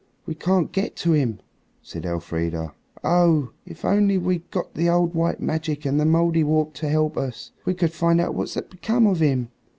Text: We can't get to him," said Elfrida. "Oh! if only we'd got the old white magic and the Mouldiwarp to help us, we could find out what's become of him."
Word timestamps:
We 0.25 0.33
can't 0.33 0.71
get 0.71 0.95
to 0.95 1.11
him," 1.11 1.41
said 1.83 2.07
Elfrida. 2.07 2.73
"Oh! 3.03 3.51
if 3.67 3.85
only 3.85 4.17
we'd 4.17 4.49
got 4.49 4.73
the 4.73 4.89
old 4.89 5.13
white 5.13 5.39
magic 5.39 5.85
and 5.85 5.99
the 5.99 6.05
Mouldiwarp 6.05 6.73
to 6.77 6.89
help 6.89 7.17
us, 7.17 7.51
we 7.65 7.75
could 7.75 7.93
find 7.93 8.19
out 8.19 8.33
what's 8.33 8.55
become 8.59 9.05
of 9.05 9.19
him." 9.19 9.49